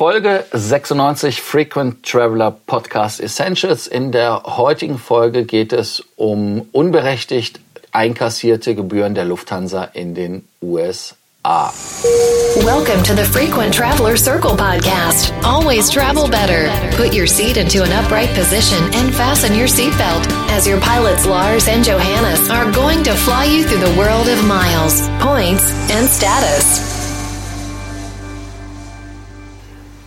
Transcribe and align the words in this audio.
Folge 0.00 0.46
96 0.54 1.42
Frequent 1.42 2.02
Traveler 2.02 2.52
Podcast 2.52 3.20
Essentials. 3.20 3.86
In 3.86 4.12
der 4.12 4.44
heutigen 4.44 4.98
Folge 4.98 5.44
geht 5.44 5.74
es 5.74 6.02
um 6.16 6.66
unberechtigt 6.72 7.60
einkassierte 7.92 8.74
Gebühren 8.74 9.14
der 9.14 9.26
Lufthansa 9.26 9.84
in 9.92 10.14
den 10.14 10.48
USA. 10.62 11.70
Welcome 12.64 13.02
to 13.02 13.14
the 13.14 13.24
Frequent 13.24 13.74
Traveler 13.74 14.16
Circle 14.16 14.56
podcast. 14.56 15.34
Always 15.44 15.90
travel 15.90 16.30
better. 16.30 16.70
Put 16.96 17.12
your 17.12 17.26
seat 17.26 17.58
into 17.58 17.82
an 17.82 17.92
upright 17.92 18.32
position 18.34 18.82
and 18.94 19.14
fasten 19.14 19.54
your 19.54 19.68
seatbelt 19.68 20.26
as 20.50 20.66
your 20.66 20.80
pilots 20.80 21.26
Lars 21.26 21.68
and 21.68 21.84
Johannes 21.84 22.48
are 22.48 22.72
going 22.72 23.02
to 23.02 23.12
fly 23.12 23.44
you 23.44 23.64
through 23.64 23.84
the 23.84 23.98
world 23.98 24.28
of 24.28 24.42
miles, 24.46 25.10
points, 25.20 25.70
and 25.90 26.08
status. 26.08 26.89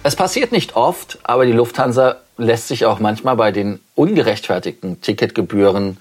Es 0.06 0.18
passiert 0.18 0.52
nicht 0.52 0.76
oft, 0.76 1.18
aber 1.24 1.46
die 1.46 1.54
Lufthansa 1.54 2.18
lässt 2.38 2.68
sich 2.68 2.86
auch 2.86 3.00
manchmal 3.00 3.38
bei 3.38 3.52
den 3.52 3.80
ungerechtfertigten 3.96 5.00
Ticketgebühren 5.00 5.98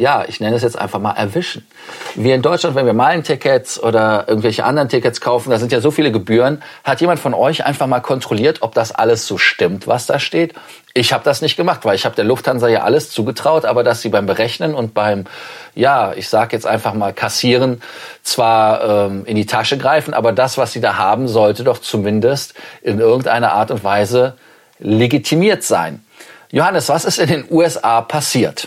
ja, 0.00 0.24
ich 0.26 0.40
nenne 0.40 0.56
es 0.56 0.62
jetzt 0.62 0.78
einfach 0.78 0.98
mal 0.98 1.12
erwischen. 1.12 1.66
Wir 2.14 2.34
in 2.34 2.40
Deutschland, 2.40 2.74
wenn 2.74 2.86
wir 2.86 2.94
Meilentickets 2.94 3.80
oder 3.80 4.24
irgendwelche 4.28 4.64
anderen 4.64 4.88
Tickets 4.88 5.20
kaufen, 5.20 5.50
da 5.50 5.58
sind 5.58 5.72
ja 5.72 5.80
so 5.82 5.90
viele 5.90 6.10
Gebühren. 6.10 6.62
Hat 6.84 7.02
jemand 7.02 7.20
von 7.20 7.34
euch 7.34 7.66
einfach 7.66 7.86
mal 7.86 8.00
kontrolliert, 8.00 8.62
ob 8.62 8.74
das 8.74 8.92
alles 8.92 9.26
so 9.26 9.36
stimmt, 9.36 9.86
was 9.86 10.06
da 10.06 10.18
steht? 10.18 10.54
Ich 10.94 11.12
habe 11.12 11.22
das 11.22 11.42
nicht 11.42 11.56
gemacht, 11.56 11.84
weil 11.84 11.96
ich 11.96 12.06
habe 12.06 12.16
der 12.16 12.24
Lufthansa 12.24 12.66
ja 12.66 12.82
alles 12.82 13.10
zugetraut, 13.10 13.66
aber 13.66 13.84
dass 13.84 14.00
sie 14.00 14.08
beim 14.08 14.24
Berechnen 14.24 14.74
und 14.74 14.94
beim, 14.94 15.26
ja, 15.74 16.14
ich 16.14 16.30
sage 16.30 16.56
jetzt 16.56 16.66
einfach 16.66 16.94
mal 16.94 17.12
kassieren, 17.12 17.82
zwar 18.22 19.06
ähm, 19.06 19.26
in 19.26 19.36
die 19.36 19.46
Tasche 19.46 19.76
greifen, 19.76 20.14
aber 20.14 20.32
das, 20.32 20.56
was 20.56 20.72
sie 20.72 20.80
da 20.80 20.96
haben, 20.96 21.28
sollte 21.28 21.62
doch 21.62 21.78
zumindest 21.78 22.54
in 22.82 23.00
irgendeiner 23.00 23.52
Art 23.52 23.70
und 23.70 23.84
Weise 23.84 24.38
legitimiert 24.78 25.62
sein. 25.62 26.02
Johannes, 26.50 26.88
was 26.88 27.04
ist 27.04 27.18
in 27.18 27.28
den 27.28 27.44
USA 27.50 28.00
passiert? 28.00 28.66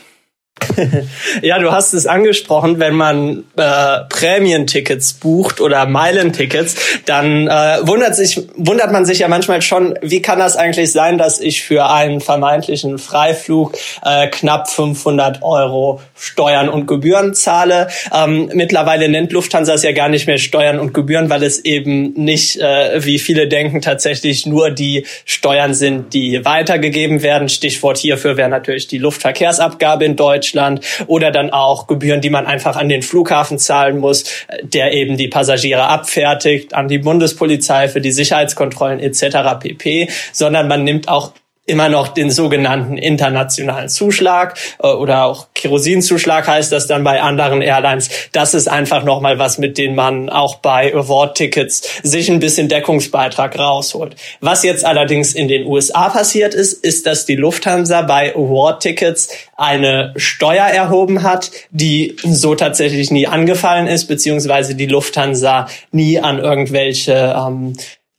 ja, 1.42 1.60
du 1.60 1.72
hast 1.72 1.94
es 1.94 2.08
angesprochen, 2.08 2.80
wenn 2.80 2.96
man 2.96 3.44
äh, 3.58 4.00
Prämientickets 4.10 5.14
bucht 5.14 5.62
oder 5.62 5.86
Meilentickets, 5.86 6.76
dann 7.06 7.48
äh, 7.48 7.80
wundert 7.82 8.16
sich 8.16 8.42
wundert 8.56 8.92
man 8.92 9.06
sich 9.06 9.20
ja 9.20 9.28
manchmal 9.28 9.62
schon, 9.62 9.98
wie 10.02 10.22
kann 10.22 10.40
das 10.40 10.56
eigentlich 10.56 10.92
sein, 10.92 11.18
dass 11.18 11.40
ich 11.40 11.64
für 11.64 11.90
einen 11.90 12.22
vermeintlichen 12.22 12.98
Freiflug 12.98 13.78
äh, 14.04 14.28
knapp 14.28 14.70
500 14.70 15.44
Euro 15.44 16.02
Steuern 16.16 16.70
und 16.70 16.88
Gebühren 16.88 17.34
zahle. 17.34 17.88
Ähm, 18.14 18.50
mittlerweile 18.54 19.10
nennt 19.10 19.32
Lufthansa 19.32 19.74
es 19.74 19.84
ja 19.84 19.92
gar 19.92 20.10
nicht 20.10 20.28
mehr 20.28 20.38
Steuern 20.38 20.80
und 20.80 20.94
Gebühren, 20.94 21.30
weil 21.30 21.44
es 21.44 21.64
eben 21.66 22.14
nicht, 22.14 22.60
äh, 22.60 23.04
wie 23.04 23.20
viele 23.20 23.48
denken, 23.48 23.82
tatsächlich 23.82 24.46
nur 24.46 24.72
die 24.72 25.06
Steuern 25.26 25.74
sind, 25.74 26.14
die 26.14 26.44
weitergegeben 26.46 27.24
werden. 27.24 27.50
Stichwort 27.50 27.98
hierfür 27.98 28.38
wäre 28.38 28.50
natürlich 28.50 28.88
die 28.88 28.98
Luftverkehrsabgabe 28.98 30.06
in 30.06 30.16
Deutschland. 30.16 30.63
Deutschland 30.64 30.82
oder 31.08 31.32
dann 31.32 31.50
auch 31.52 31.88
Gebühren, 31.88 32.22
die 32.22 32.30
man 32.30 32.46
einfach 32.46 32.76
an 32.76 32.90
den 32.90 33.02
Flughafen 33.02 33.58
zahlen 33.58 34.00
muss, 34.00 34.26
der 34.64 34.94
eben 34.94 35.18
die 35.18 35.28
Passagiere 35.28 35.84
abfertigt, 35.84 36.74
an 36.74 36.88
die 36.88 37.00
Bundespolizei 37.00 37.88
für 37.88 38.02
die 38.02 38.12
Sicherheitskontrollen 38.12 39.00
etc. 39.00 39.60
pp, 39.60 40.10
sondern 40.32 40.68
man 40.68 40.84
nimmt 40.84 41.08
auch 41.08 41.34
immer 41.66 41.88
noch 41.88 42.10
den 42.10 42.30
sogenannten 42.30 42.98
internationalen 42.98 43.88
Zuschlag 43.88 44.58
äh, 44.80 44.88
oder 44.88 45.24
auch 45.24 45.48
Kerosinzuschlag 45.54 46.46
heißt 46.46 46.72
das 46.72 46.88
dann 46.88 47.06
bei 47.06 47.22
anderen 47.22 47.62
Airlines. 47.62 48.10
Das 48.34 48.54
ist 48.54 48.68
einfach 48.68 49.04
nochmal 49.04 49.40
was, 49.40 49.58
mit 49.58 49.78
dem 49.78 49.96
man 49.96 50.30
auch 50.30 50.58
bei 50.58 50.94
Award-Tickets 50.94 52.02
sich 52.04 52.30
ein 52.30 52.40
bisschen 52.40 52.68
Deckungsbeitrag 52.68 53.58
rausholt. 53.58 54.16
Was 54.42 54.64
jetzt 54.64 54.84
allerdings 54.84 55.34
in 55.34 55.48
den 55.48 55.66
USA 55.66 56.10
passiert 56.10 56.54
ist, 56.54 56.84
ist, 56.84 57.06
dass 57.06 57.26
die 57.26 57.36
Lufthansa 57.36 58.02
bei 58.02 58.36
Award-Tickets 58.36 59.30
eine 59.56 60.14
Steuer 60.18 60.66
erhoben 60.66 61.24
hat, 61.24 61.52
die 61.72 62.18
so 62.24 62.56
tatsächlich 62.56 63.10
nie 63.10 63.28
angefallen 63.28 63.88
ist, 63.88 64.08
beziehungsweise 64.08 64.76
die 64.76 64.88
Lufthansa 64.88 65.68
nie 65.92 66.20
an 66.20 66.40
irgendwelche 66.40 67.36
ähm, 67.38 67.74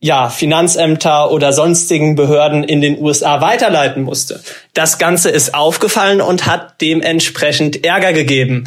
ja, 0.05 0.29
Finanzämter 0.29 1.31
oder 1.31 1.51
sonstigen 1.51 2.15
Behörden 2.15 2.63
in 2.63 2.79
den 2.79 3.01
USA 3.01 3.41
weiterleiten 3.41 4.03
musste. 4.03 4.39
Das 4.73 4.99
Ganze 4.99 5.31
ist 5.31 5.55
aufgefallen 5.55 6.21
und 6.21 6.45
hat 6.45 6.79
dementsprechend 6.79 7.83
Ärger 7.83 8.13
gegeben. 8.13 8.65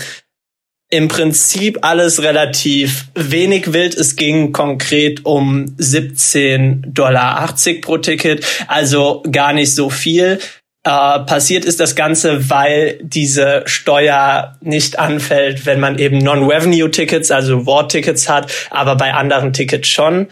Im 0.91 1.07
Prinzip 1.07 1.79
alles 1.83 2.23
relativ 2.23 3.05
wenig 3.15 3.73
wild. 3.73 3.95
Es 3.95 4.17
ging 4.17 4.53
konkret 4.53 5.27
um 5.27 5.67
17,80 5.79 6.93
Dollar 6.93 7.55
pro 7.83 7.99
Ticket, 7.99 8.45
also 8.67 9.23
gar 9.31 9.53
nicht 9.53 9.73
so 9.73 9.91
viel. 9.91 10.41
Äh, 10.83 11.21
passiert 11.21 11.65
ist 11.65 11.79
das 11.79 11.95
Ganze, 11.95 12.51
weil 12.51 12.99
diese 13.03 13.63
Steuer 13.67 14.57
nicht 14.61 14.99
anfällt, 14.99 15.67
wenn 15.67 15.79
man 15.79 15.99
eben 15.99 16.19
Non-Revenue-Tickets, 16.19 17.31
also 17.31 17.65
Wort-Tickets 17.67 18.29
hat, 18.29 18.51
aber 18.71 18.97
bei 18.97 19.13
anderen 19.13 19.53
Tickets 19.53 19.89
schon. 19.89 20.29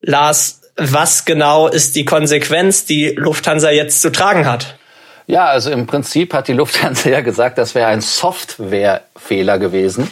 Lars, 0.00 0.60
was 0.76 1.24
genau 1.24 1.68
ist 1.68 1.96
die 1.96 2.04
Konsequenz, 2.04 2.84
die 2.84 3.10
Lufthansa 3.10 3.70
jetzt 3.70 4.00
zu 4.00 4.10
tragen 4.10 4.46
hat? 4.46 4.76
Ja, 5.26 5.44
also 5.46 5.70
im 5.70 5.86
Prinzip 5.86 6.34
hat 6.34 6.48
die 6.48 6.54
Lufthansa 6.54 7.08
ja 7.08 7.20
gesagt, 7.20 7.58
das 7.58 7.74
wäre 7.74 7.86
ein 7.86 8.00
Softwarefehler 8.00 9.58
gewesen. 9.58 10.10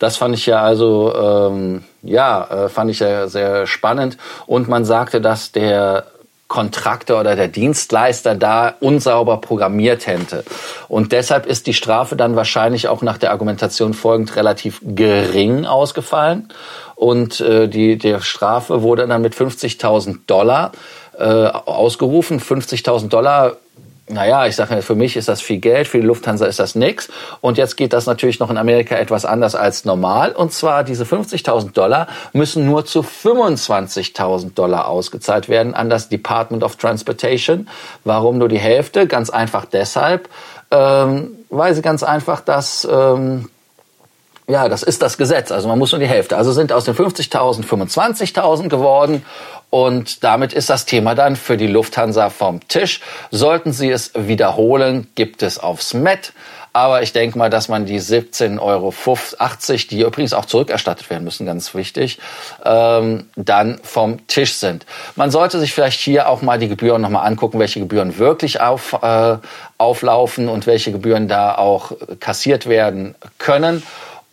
Das 0.00 0.16
fand 0.16 0.34
ich 0.34 0.46
ja 0.46 0.60
also, 0.60 1.14
ähm, 1.14 1.84
ja, 2.02 2.64
äh, 2.64 2.68
fand 2.68 2.90
ich 2.90 2.98
ja 2.98 3.28
sehr 3.28 3.66
spannend. 3.66 4.16
Und 4.46 4.66
man 4.66 4.84
sagte, 4.84 5.20
dass 5.20 5.52
der 5.52 6.06
Kontraktor 6.48 7.20
oder 7.20 7.34
der 7.34 7.48
Dienstleister 7.48 8.34
da 8.34 8.74
unsauber 8.80 9.38
programmiert 9.38 10.06
hätte. 10.06 10.44
Und 10.88 11.12
deshalb 11.12 11.46
ist 11.46 11.66
die 11.66 11.74
Strafe 11.74 12.14
dann 12.14 12.36
wahrscheinlich 12.36 12.88
auch 12.88 13.02
nach 13.02 13.18
der 13.18 13.32
Argumentation 13.32 13.94
folgend 13.94 14.36
relativ 14.36 14.80
gering 14.82 15.66
ausgefallen. 15.66 16.48
Und 16.94 17.40
äh, 17.40 17.68
die, 17.68 17.98
der 17.98 18.20
Strafe 18.20 18.82
wurde 18.82 19.06
dann 19.06 19.22
mit 19.22 19.34
50.000 19.34 20.20
Dollar 20.26 20.72
äh, 21.18 21.24
ausgerufen. 21.24 22.40
50.000 22.40 23.08
Dollar 23.08 23.56
naja, 24.08 24.46
ich 24.46 24.54
sage, 24.54 24.82
für 24.82 24.94
mich 24.94 25.16
ist 25.16 25.28
das 25.28 25.40
viel 25.40 25.58
Geld, 25.58 25.88
für 25.88 26.00
die 26.00 26.06
Lufthansa 26.06 26.46
ist 26.46 26.60
das 26.60 26.76
nix. 26.76 27.08
Und 27.40 27.58
jetzt 27.58 27.76
geht 27.76 27.92
das 27.92 28.06
natürlich 28.06 28.38
noch 28.38 28.50
in 28.50 28.56
Amerika 28.56 28.94
etwas 28.94 29.24
anders 29.24 29.56
als 29.56 29.84
normal. 29.84 30.32
Und 30.32 30.52
zwar 30.52 30.84
diese 30.84 31.04
50.000 31.04 31.72
Dollar 31.72 32.06
müssen 32.32 32.66
nur 32.66 32.84
zu 32.84 33.00
25.000 33.00 34.54
Dollar 34.54 34.86
ausgezahlt 34.86 35.48
werden 35.48 35.74
an 35.74 35.90
das 35.90 36.08
Department 36.08 36.62
of 36.62 36.76
Transportation. 36.76 37.68
Warum 38.04 38.38
nur 38.38 38.48
die 38.48 38.60
Hälfte? 38.60 39.08
Ganz 39.08 39.28
einfach 39.28 39.64
deshalb, 39.64 40.28
ähm, 40.70 41.32
weil 41.50 41.74
sie 41.74 41.82
ganz 41.82 42.04
einfach 42.04 42.40
das 42.40 42.86
ähm, 42.88 43.48
ja, 44.48 44.68
das 44.68 44.82
ist 44.82 45.02
das 45.02 45.18
Gesetz. 45.18 45.50
Also 45.50 45.68
man 45.68 45.78
muss 45.78 45.92
nur 45.92 45.98
die 45.98 46.06
Hälfte. 46.06 46.36
Also 46.36 46.52
sind 46.52 46.72
aus 46.72 46.84
den 46.84 46.94
50.000 46.94 47.64
25.000 47.64 48.68
geworden. 48.68 49.24
Und 49.70 50.22
damit 50.22 50.52
ist 50.52 50.70
das 50.70 50.86
Thema 50.86 51.14
dann 51.14 51.34
für 51.34 51.56
die 51.56 51.66
Lufthansa 51.66 52.30
vom 52.30 52.66
Tisch. 52.68 53.00
Sollten 53.30 53.72
Sie 53.72 53.90
es 53.90 54.12
wiederholen, 54.14 55.08
gibt 55.16 55.42
es 55.42 55.58
aufs 55.58 55.94
Met. 55.94 56.32
Aber 56.72 57.02
ich 57.02 57.14
denke 57.14 57.38
mal, 57.38 57.48
dass 57.48 57.68
man 57.68 57.86
die 57.86 57.98
17,80 57.98 58.60
Euro, 58.60 58.92
die 59.90 60.00
übrigens 60.02 60.34
auch 60.34 60.44
zurückerstattet 60.44 61.08
werden 61.08 61.24
müssen, 61.24 61.46
ganz 61.46 61.74
wichtig, 61.74 62.18
ähm, 62.66 63.30
dann 63.34 63.80
vom 63.82 64.26
Tisch 64.26 64.52
sind. 64.56 64.84
Man 65.14 65.30
sollte 65.30 65.58
sich 65.58 65.72
vielleicht 65.72 65.98
hier 65.98 66.28
auch 66.28 66.42
mal 66.42 66.58
die 66.58 66.68
Gebühren 66.68 67.00
nochmal 67.00 67.26
angucken, 67.26 67.58
welche 67.58 67.80
Gebühren 67.80 68.18
wirklich 68.18 68.60
auf, 68.60 68.92
äh, 69.02 69.38
auflaufen 69.78 70.50
und 70.50 70.66
welche 70.66 70.92
Gebühren 70.92 71.28
da 71.28 71.54
auch 71.54 71.92
kassiert 72.20 72.68
werden 72.68 73.14
können. 73.38 73.82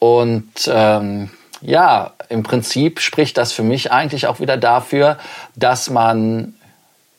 Und 0.03 0.51
ähm, 0.67 1.29
ja, 1.61 2.11
im 2.27 2.43
Prinzip 2.43 2.99
spricht 2.99 3.37
das 3.37 3.53
für 3.53 3.63
mich 3.63 3.93
eigentlich 3.93 4.27
auch 4.27 4.41
wieder 4.41 4.57
dafür, 4.57 5.17
dass 5.55 5.89
man 5.89 6.55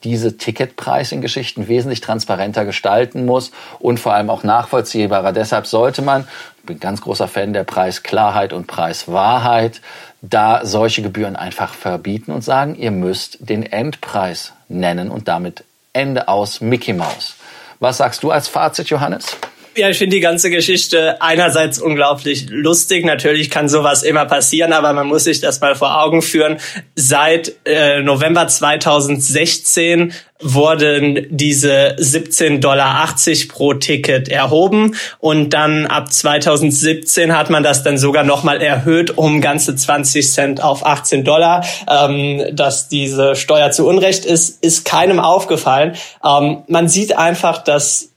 diese 0.03 0.37
Ticketpricing-Geschichten 0.37 1.67
wesentlich 1.67 2.03
transparenter 2.03 2.67
gestalten 2.67 3.25
muss 3.25 3.53
und 3.79 4.01
vor 4.01 4.13
allem 4.13 4.29
auch 4.29 4.43
nachvollziehbarer. 4.43 5.33
Deshalb 5.33 5.67
sollte 5.67 6.03
man, 6.03 6.29
ich 6.59 6.67
bin 6.67 6.79
ganz 6.79 7.01
großer 7.01 7.27
Fan 7.27 7.55
der 7.55 7.65
Preisklarheit 7.65 8.53
und 8.53 8.67
Preiswahrheit, 8.67 9.81
da 10.21 10.67
solche 10.67 11.01
Gebühren 11.01 11.37
einfach 11.37 11.73
verbieten 11.73 12.33
und 12.33 12.45
sagen, 12.45 12.75
ihr 12.75 12.91
müsst 12.91 13.39
den 13.41 13.63
Endpreis 13.63 14.53
nennen 14.69 15.11
und 15.11 15.27
damit 15.27 15.65
Ende 15.95 16.29
aus 16.29 16.61
Mickey 16.61 16.93
Mouse. 16.93 17.37
Was 17.81 17.97
sagst 17.97 18.23
du 18.23 18.31
als 18.31 18.47
Fazit, 18.47 18.91
Johannes? 18.91 19.39
Ja, 19.76 19.88
ich 19.88 19.99
finde 19.99 20.15
die 20.15 20.21
ganze 20.21 20.50
Geschichte 20.50 21.21
einerseits 21.21 21.81
unglaublich 21.81 22.47
lustig. 22.49 23.05
Natürlich 23.05 23.50
kann 23.50 23.69
sowas 23.69 24.05
immer 24.05 24.25
passieren, 24.25 24.73
aber 24.73 24.93
man 24.93 25.09
muss 25.09 25.25
sich 25.25 25.41
das 25.41 25.61
mal 25.61 25.75
vor 25.75 26.00
Augen 26.00 26.23
führen. 26.23 26.59
Seit 26.94 27.55
äh, 27.65 28.00
November 28.00 28.47
2016 28.47 30.12
wurden 30.41 31.26
diese 31.31 31.97
17,80 31.99 32.61
Dollar 32.61 33.09
pro 33.49 33.75
Ticket 33.75 34.29
erhoben 34.29 34.94
und 35.19 35.50
dann 35.50 35.87
ab 35.87 36.12
2017 36.12 37.37
hat 37.37 37.50
man 37.50 37.65
das 37.65 37.82
dann 37.82 37.99
sogar 37.99 38.23
nochmal 38.23 38.62
erhöht 38.62 39.19
um 39.19 39.41
ganze 39.41 39.75
20 39.75 40.31
Cent 40.31 40.62
auf 40.62 40.87
18 40.87 41.25
Dollar. 41.25 41.65
Ähm, 41.91 42.44
dass 42.53 42.88
diese 42.88 43.35
Steuer 43.35 43.73
zu 43.73 43.88
Unrecht 43.88 44.25
ist, 44.25 44.62
ist 44.65 44.85
keinem 44.85 45.19
aufgefallen. 45.19 45.97
Ähm, 46.25 46.62
man 46.69 46.88
sieht 46.88 47.17
einfach, 47.19 47.65
dass 47.65 48.14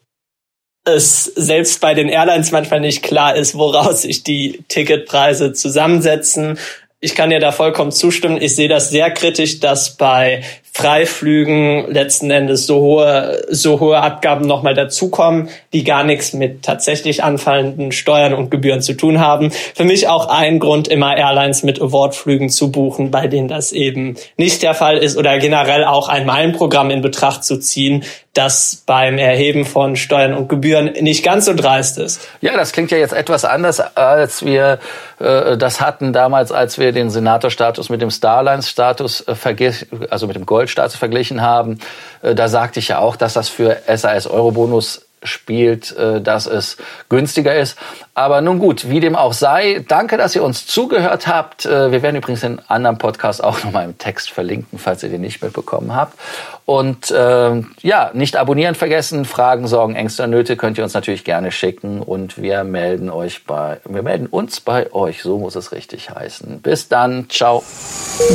es 0.87 1.25
selbst 1.25 1.81
bei 1.81 1.93
den 1.93 2.09
Airlines 2.09 2.51
manchmal 2.51 2.79
nicht 2.79 3.03
klar 3.03 3.35
ist, 3.35 3.55
woraus 3.55 4.03
sich 4.03 4.23
die 4.23 4.63
Ticketpreise 4.67 5.53
zusammensetzen. 5.53 6.57
Ich 6.99 7.13
kann 7.13 7.29
dir 7.29 7.39
da 7.39 7.51
vollkommen 7.51 7.91
zustimmen. 7.91 8.41
Ich 8.41 8.55
sehe 8.55 8.69
das 8.69 8.89
sehr 8.89 9.11
kritisch, 9.11 9.59
dass 9.59 9.97
bei 9.97 10.43
Freiflügen 10.77 11.91
letzten 11.91 12.29
Endes 12.29 12.67
so 12.67 12.79
hohe, 12.81 13.43
so 13.49 13.79
hohe 13.79 13.97
Abgaben 13.97 14.45
nochmal 14.45 14.75
dazukommen, 14.75 15.49
die 15.73 15.83
gar 15.83 16.03
nichts 16.03 16.33
mit 16.33 16.61
tatsächlich 16.61 17.23
anfallenden 17.23 17.91
Steuern 17.91 18.35
und 18.35 18.51
Gebühren 18.51 18.81
zu 18.81 18.93
tun 18.93 19.19
haben. 19.19 19.49
Für 19.73 19.85
mich 19.85 20.07
auch 20.07 20.27
ein 20.29 20.59
Grund, 20.59 20.87
immer 20.87 21.17
Airlines 21.17 21.63
mit 21.63 21.81
Awardflügen 21.81 22.49
zu 22.49 22.71
buchen, 22.71 23.09
bei 23.09 23.25
denen 23.25 23.47
das 23.47 23.71
eben 23.71 24.17
nicht 24.37 24.61
der 24.61 24.75
Fall 24.75 24.97
ist 24.97 25.17
oder 25.17 25.39
generell 25.39 25.83
auch 25.83 26.09
ein 26.09 26.27
Meilenprogramm 26.27 26.91
in 26.91 27.01
Betracht 27.01 27.43
zu 27.43 27.59
ziehen, 27.59 28.03
das 28.37 28.83
beim 28.85 29.17
Erheben 29.17 29.65
von 29.65 29.95
Steuern 29.95 30.35
und 30.35 30.47
Gebühren 30.47 30.93
nicht 31.01 31.25
ganz 31.25 31.45
so 31.45 31.55
dreist 31.55 31.97
ist. 31.97 32.21
Ja, 32.39 32.55
das 32.55 32.71
klingt 32.71 32.91
ja 32.91 32.99
jetzt 32.99 33.13
etwas 33.13 33.45
anders, 33.45 33.79
als 33.79 34.45
wir 34.45 34.77
äh, 35.19 35.57
das 35.57 35.81
hatten 35.81 36.13
damals, 36.13 36.51
als 36.51 36.77
wir 36.77 36.91
den 36.91 37.09
Senatorstatus 37.09 37.89
mit 37.89 38.01
dem 38.01 38.11
Starlines-Status 38.11 39.21
äh, 39.21 39.67
also 40.09 40.27
mit 40.27 40.35
dem 40.35 40.45
Gold 40.45 40.66
Goldstatus 40.67 40.97
verglichen 40.97 41.41
haben, 41.41 41.79
äh, 42.21 42.35
da 42.35 42.49
sagte 42.49 42.79
ich 42.79 42.89
ja 42.89 42.99
auch, 42.99 43.15
dass 43.15 43.33
das 43.33 43.47
für 43.47 43.77
SAS 43.87 44.27
Eurobonus 44.27 45.06
spielt, 45.23 45.95
äh, 45.97 46.21
dass 46.21 46.45
es 46.47 46.77
günstiger 47.09 47.55
ist. 47.55 47.77
Aber 48.13 48.41
nun 48.41 48.59
gut, 48.59 48.89
wie 48.89 48.99
dem 48.99 49.15
auch 49.15 49.33
sei, 49.33 49.85
danke, 49.87 50.17
dass 50.17 50.35
ihr 50.35 50.43
uns 50.43 50.65
zugehört 50.65 51.27
habt. 51.27 51.65
Äh, 51.65 51.91
wir 51.91 52.01
werden 52.01 52.15
übrigens 52.15 52.41
den 52.41 52.59
anderen 52.67 52.97
Podcast 52.97 53.43
auch 53.43 53.63
nochmal 53.63 53.85
im 53.85 53.97
Text 53.97 54.31
verlinken, 54.31 54.79
falls 54.79 55.03
ihr 55.03 55.09
den 55.09 55.21
nicht 55.21 55.41
mitbekommen 55.41 55.95
habt. 55.95 56.17
Und 56.65 57.11
äh, 57.11 57.61
ja, 57.81 58.11
nicht 58.13 58.35
abonnieren 58.35 58.75
vergessen. 58.75 59.25
Fragen, 59.25 59.67
Sorgen, 59.67 59.95
Ängste, 59.95 60.27
Nöte 60.27 60.57
könnt 60.57 60.77
ihr 60.77 60.83
uns 60.83 60.93
natürlich 60.93 61.23
gerne 61.23 61.51
schicken 61.51 62.01
und 62.01 62.41
wir 62.41 62.63
melden 62.63 63.09
euch 63.09 63.45
bei, 63.45 63.79
wir 63.85 64.03
melden 64.03 64.27
uns 64.27 64.59
bei 64.59 64.91
euch. 64.93 65.21
So 65.21 65.37
muss 65.37 65.55
es 65.55 65.71
richtig 65.71 66.09
heißen. 66.09 66.59
Bis 66.61 66.89
dann, 66.89 67.29
ciao. 67.29 67.63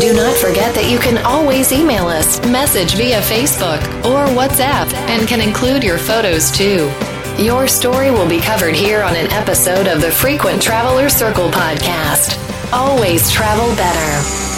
Do 0.01 0.13
not 0.15 0.35
forget 0.37 0.73
that 0.75 0.89
you 0.89 0.99
can 0.99 1.19
always 1.25 1.73
email 1.73 2.05
us, 2.07 2.41
message 2.47 2.97
via 2.97 3.21
Facebook 3.21 3.81
or 4.05 4.35
WhatsApp, 4.35 4.89
and 5.13 5.29
can 5.29 5.43
include 5.43 5.85
your 5.85 5.99
photos 5.99 6.51
too. 6.51 6.91
Your 7.39 7.69
story 7.69 8.11
will 8.11 8.27
be 8.27 8.41
covered 8.41 8.75
here 8.75 9.03
on 9.03 9.15
an 9.15 9.31
episode 9.31 9.87
of 9.87 10.01
the 10.01 10.11
Frequent 10.11 10.63
Traveler 10.63 11.11
Circle 11.11 11.51
podcast. 11.51 12.39
Always 12.73 13.31
travel 13.31 13.77
better. 13.77 14.52